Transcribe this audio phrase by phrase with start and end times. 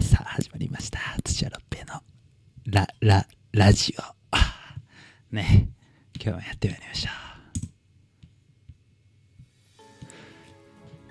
[0.00, 0.98] さあ始まりました。
[1.22, 2.02] 土屋六平の
[2.66, 4.02] ラララジオ。
[5.34, 5.71] ね。
[6.24, 7.10] 今日もやってまいりました。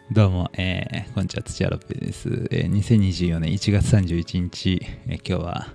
[0.09, 5.67] どうも、えー、こんにちは土屋六平です、えー、2024年1月31日、えー、今日は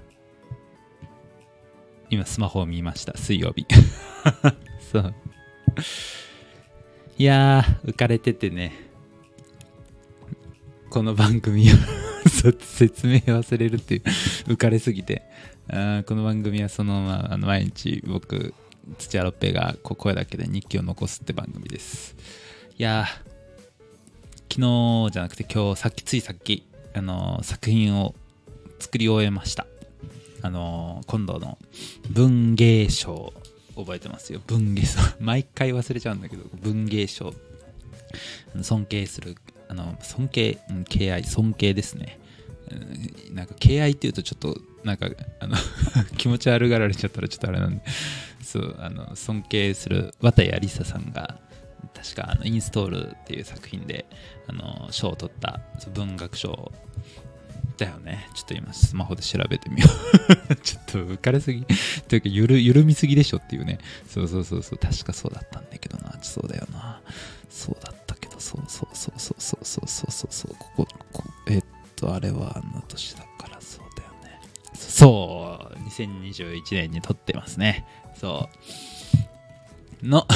[2.09, 3.15] 今スマホを見ました。
[3.19, 3.67] 水曜日。
[4.91, 5.15] そう。
[7.19, 8.73] いやー浮かれててね。
[10.89, 11.75] この番組を
[12.27, 14.03] 説明忘れるっていう。
[14.53, 15.25] 浮かれすぎて。
[15.69, 18.55] あこの番組はその,、まあ、あの毎日僕
[18.99, 22.17] 土屋ロッペが声だけで日記を残すって番組です。
[22.79, 23.07] いや
[24.51, 28.15] 昨日じゃなくて今日さっきついさっきあの作品を
[28.79, 29.67] 作り終えました。
[30.43, 31.59] あの今度の
[32.11, 33.33] 文芸賞
[33.77, 34.41] 覚えてますよ。
[34.47, 35.01] 文芸賞。
[35.21, 37.35] 毎回忘れちゃうんだけど文芸賞。
[38.63, 39.37] 尊敬する
[39.69, 42.19] あの尊敬、敬愛尊敬ですね。
[43.33, 45.09] なんか敬愛っていうとちょっとなんか
[45.41, 45.57] あの
[46.17, 47.85] 気持ち悪がられちゃったらちょっとあれなんで。
[48.47, 51.41] そうあの尊敬する綿谷りささんが
[51.93, 54.07] 確かあのインストールっていう作品で
[54.47, 55.61] あの賞を取った
[55.93, 56.71] 文学賞
[57.77, 58.29] だよね。
[58.35, 59.89] ちょっと今スマホで調べてみよ
[60.49, 60.57] う。
[60.63, 61.65] ちょっと浮かれすぎ。
[62.09, 63.79] というかゆる緩みすぎでしょっていうね。
[64.09, 64.79] そうそうそうそう。
[64.79, 66.17] 確かそうだったんだけどな。
[66.23, 67.01] そうだよな。
[67.51, 68.39] そうだったけど。
[68.39, 70.33] そうそうそうそうそうそうそうそう。
[70.33, 71.65] そうこここえっ
[71.97, 74.41] と、あれはあの年だからそうだよね。
[74.75, 77.85] そう、2021年に撮ってますね。
[78.27, 78.49] そ
[80.03, 80.09] う。
[80.09, 80.27] の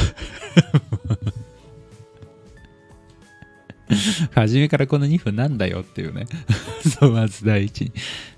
[4.32, 6.26] 初めからこの2分なんだよっていうね。
[7.00, 7.92] そう、まず第一に。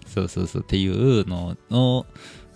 [0.07, 2.07] そうそうそうっていうのの、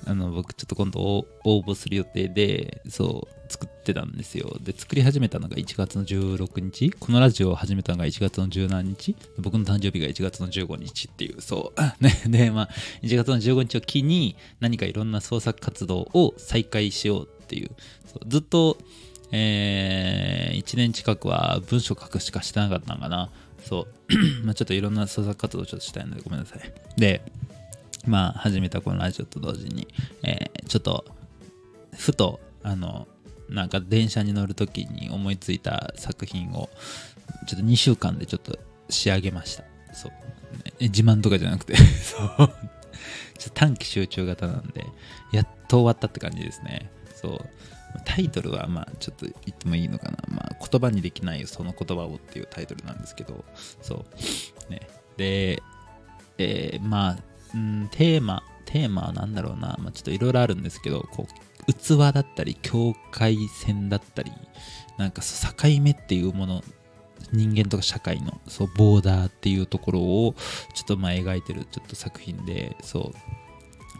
[0.05, 4.57] あの僕ちょっと今度応募する予定でそう作ってたんですよ。
[4.61, 6.91] で作り始めたのが1月の16日。
[6.91, 9.17] このラジオを始めたのが1月の17日。
[9.39, 11.81] 僕の誕生日が1月の15日っていうそう。
[12.03, 12.69] ねでまあ
[13.03, 17.71] 1月の15日を機に何かいろんな創作活動を再開しようっていう。
[18.27, 18.79] ずっと
[19.33, 23.31] えー、1年近くは文章書くしかしてなかったのかな。
[23.65, 23.87] そう。
[24.45, 26.61] まあちょっといろんな創作活動をちょっとしたいのでごめんなさい。
[26.97, 27.23] で
[28.07, 29.89] まあ始めたこのラジオと同時に、
[30.23, 31.05] えー、ちょっと
[31.97, 33.09] ふとあの
[33.49, 36.69] なんか電車に乗る時に思いついた作品を
[37.47, 38.59] ちょっと2週間でちょっと
[38.89, 39.65] 仕上げました。
[39.93, 40.13] そう、
[40.81, 42.53] 自慢とかじゃなくて そう。
[43.39, 44.87] ちょ短期集中型なんで
[45.33, 46.91] やっと終わったって感じですね。
[47.15, 47.41] そう。
[48.05, 53.45] タイトルはまあちょっと言ってもいいのかな、まあ、言葉にできないその言葉をっていうタイトルなんですけど
[53.83, 54.05] そ
[54.69, 54.73] う。
[54.73, 54.89] ね。
[55.17, 55.63] で、
[56.39, 57.19] えー、まあ
[57.55, 64.33] うん、テーマ、テーマは何だろうな、まあ、ちょっといろいろあるんですけど、こう、器だったり、境界線だったり、
[64.99, 66.65] なんか境目っていうもの、
[67.33, 70.35] 人間とか社会の、そう、ボーダーっていうところを、
[70.75, 73.13] ちょっとまあ描いてるちょっと作品で、そ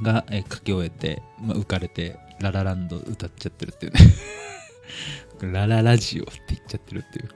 [0.01, 4.01] う、が、え書き終えて、まあ、浮かれて、ララランド歌っちゃってるっていうね。
[5.53, 7.29] ラララジオって言っちゃってるっていう。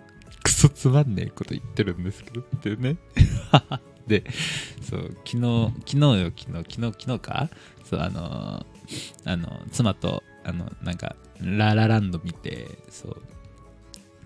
[0.43, 2.97] クソつまんねえこと言ってるんですけどっていうね。
[4.07, 4.25] で、
[4.83, 7.49] そう、昨日、昨日よ、昨日、昨日、昨日か？
[7.85, 8.67] そう、あの、
[9.25, 13.23] あの、妻と、あの、なんか、ララランド見て、そう、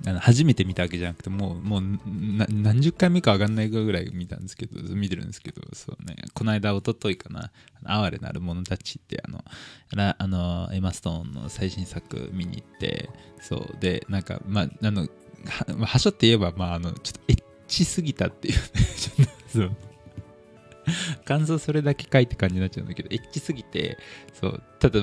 [0.06, 1.82] あの初めて見たわけじゃなくて、もう、もう
[2.50, 7.52] 何十回目か上がんないぐらい見たんですけど、見てるんですけど、そうね、この間、おとといかな、
[7.84, 9.44] 哀れなる者たちって、あの、
[10.18, 13.08] あの、エマストーンの最新作見に行って、
[13.40, 19.23] そう、で、なんか、まあ、あの、は、はしょって言えば、まあ、あの、ちょっとエッチすぎたっていうね、
[19.58, 19.70] そう。
[21.24, 23.98] 感想それだけ書いて感じになっちゃうんだけど、エッチすぎて、
[24.32, 25.00] そう、ただ、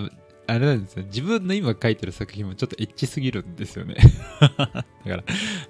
[0.48, 1.06] あれなんですよ。
[1.06, 3.96] 自分の今書いてる作品もちょっとエッチすぎるんですよね。
[4.42, 5.24] だから、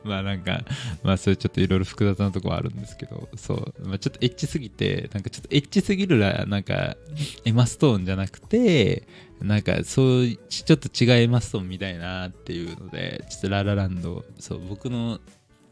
[0.04, 0.64] まあなんか、
[1.04, 6.98] まあそれちょっといろいろ複雑なとこはあるんですけど、そう、まあちょっとエッチすぎて、なんかちょっとエッチすぎるら、なんか、
[7.46, 9.08] エマストーンじゃなくて、
[9.40, 15.20] なんかそう、ちょっと違うエマストーンみたいなっていうので、ちょっとララランド、そう、僕の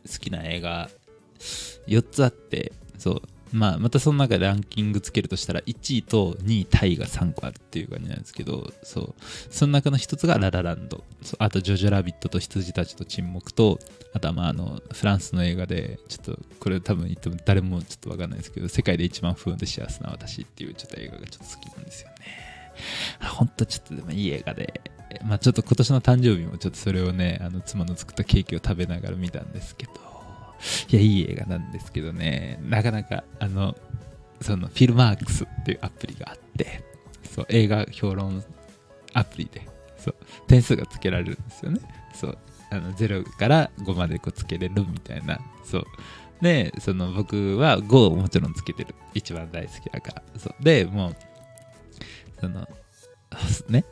[0.07, 0.89] 好きな映画、
[1.87, 9.13] 4つあって、そう、まあ、またその中でランキングつけるとしたら、1位と2位タイが3個あるっていう感じなんですけど、そう。
[9.49, 11.03] その中の1つがララランド。
[11.39, 13.79] あと、ジョジョラビットと羊たちと沈黙と、
[14.13, 22.15] あとはまあ、あの、フランスの映画で、ちょっと、これ多分言っても誰もちょっとわかんないですけど、世界で一番不安で幸せな私っていうちょっと映画がちょっと好きなんですよね。
[23.21, 24.81] ほんとちょっとでもいい映画で、
[25.25, 29.93] まあちょっと今年の誕生日もちょっとそれをね、あの妻の作ったケーキを食べながら見たんですけど、
[30.89, 33.75] いや、いい映画なんですけどね、なかなか、あの、
[34.41, 36.83] そのフィルマークスっていうアプリがあって、
[37.23, 38.43] そう、映画評論
[39.13, 39.67] アプリで、
[39.97, 40.15] そう、
[40.47, 41.79] 点数がつけられるんですよね。
[42.13, 42.37] そう、
[42.71, 45.85] あの0から5までこうつけれるみたいな、そう。
[46.41, 48.95] で、その僕は5をもちろんつけてる。
[49.13, 50.23] 一番大好きだから。
[50.37, 50.63] そう。
[50.63, 51.15] で、もう、
[52.39, 52.67] その、
[53.67, 53.83] ね、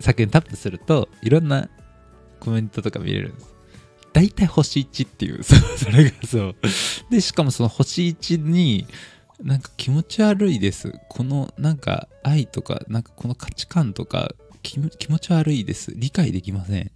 [0.00, 1.68] 作品タップすると、いろんな
[2.40, 3.57] コメントとか見れるんです。
[4.12, 5.54] 大体星1ってい う、そ
[5.90, 6.56] れがそう。
[7.10, 8.86] で、しかもその星1に、
[9.42, 10.92] なんか気持ち悪いです。
[11.08, 14.88] このなんか愛とか、なんかこの価値観とか気持
[15.18, 15.92] ち悪いです。
[15.94, 16.90] 理解できません。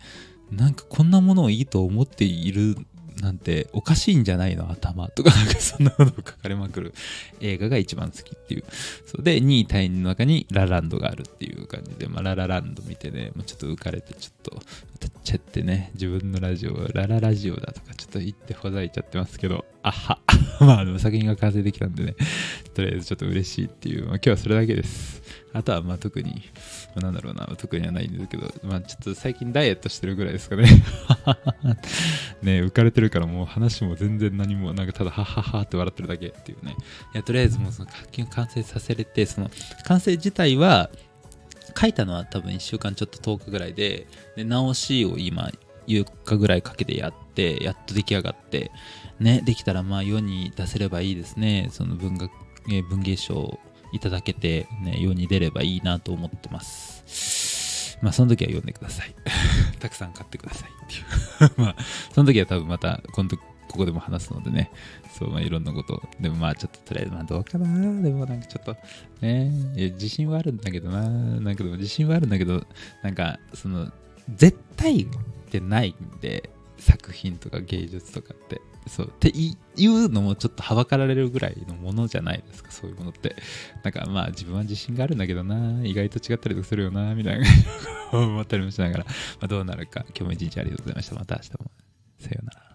[0.50, 2.76] なんかこんなものをいいと思っている
[3.20, 4.70] なんておかしいんじゃないの？
[4.70, 6.94] 頭とかなんかそんなものを書かれまくる
[7.40, 8.64] 映画が一番好きっていう。
[9.06, 14.62] そうで、2位タイの中にラランドがあるっていう感じで、まあ、ララランド見てね、もうちょっと浮かれてちょっと
[15.22, 20.18] ちゃってね、自分のラジオ、ラララジオだとかちょっと言ってほざいちゃってますけど、あは。
[20.60, 22.14] まあでも作品が完成できたんでね、
[22.74, 25.22] とりあえずちょっと嬉しいっていう、まあ今日はそれだけです。
[25.52, 26.42] あとはまあ特に、
[26.94, 30.64] まあ、なんだろうな、特にはないんですけど、まあちょっと最近ダイエットしてるぐらいですかね。
[32.42, 36.76] ね浮かれてるからもう話も全然何も、なんかただはははって笑ってるだけっていうね。
[37.14, 39.50] いや、とりあえずもうその作品を完成させれて、その
[39.84, 40.90] 完成自体は、
[41.78, 45.50] 書いたのは多分1週間ちょっと10日ぐらいで、で直しを今
[45.86, 48.70] 4日ぐらいかけてやって、やっと出来上がって、
[49.20, 51.68] ね、できたらまあ世に出せればいいですね。
[51.70, 52.30] その文学、
[52.70, 53.58] え文芸賞
[53.92, 57.98] いただけて、ね、世に出ればいいなと思ってます。
[58.02, 59.14] まあその時は読んでください。
[59.78, 61.76] たくさん買ってくださいっていう まあ
[62.12, 63.38] その時は多分また今度
[63.72, 64.70] ここでも話すのでね、
[65.10, 68.76] そう、まあいろんなこと、でもまあちょっととりあえずまあどうかな、でもなんかちょっと
[69.22, 72.64] ね、自信はあるんだけどな、なんかでも自信はあるんだけど、
[73.02, 73.90] なんかその
[74.28, 75.06] 絶対っ
[75.50, 78.60] てないんで、作品とか芸術とかって。
[78.88, 79.06] そう。
[79.06, 79.54] ってい
[79.86, 83.36] うのもちょっとはばかられるぐらいのものじゃないですか、そういうものって。
[83.84, 87.46] なんかまあ自分は自信があるんだけどな、意外と違ったりとかするよな、みたいな
[88.12, 91.14] 思ったりもしながら、まあ、どうなるか、今日も一日ありがとうございました。
[91.14, 91.70] また明日も。
[92.18, 92.71] さようなら。